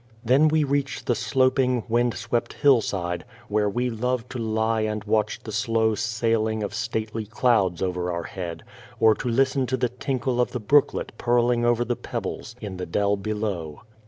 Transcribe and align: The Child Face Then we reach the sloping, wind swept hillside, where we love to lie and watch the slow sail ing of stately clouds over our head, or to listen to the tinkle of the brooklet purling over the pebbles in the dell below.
The 0.01 0.07
Child 0.07 0.17
Face 0.17 0.25
Then 0.25 0.47
we 0.49 0.63
reach 0.63 1.05
the 1.05 1.13
sloping, 1.13 1.83
wind 1.87 2.15
swept 2.15 2.53
hillside, 2.53 3.23
where 3.49 3.69
we 3.69 3.91
love 3.91 4.27
to 4.29 4.39
lie 4.39 4.81
and 4.81 5.03
watch 5.03 5.43
the 5.43 5.51
slow 5.51 5.93
sail 5.93 6.47
ing 6.47 6.63
of 6.63 6.73
stately 6.73 7.27
clouds 7.27 7.83
over 7.83 8.11
our 8.11 8.23
head, 8.23 8.63
or 8.99 9.13
to 9.13 9.29
listen 9.29 9.67
to 9.67 9.77
the 9.77 9.89
tinkle 9.89 10.41
of 10.41 10.53
the 10.53 10.59
brooklet 10.59 11.11
purling 11.19 11.65
over 11.65 11.85
the 11.85 11.95
pebbles 11.95 12.55
in 12.59 12.77
the 12.77 12.87
dell 12.87 13.15
below. 13.15 13.83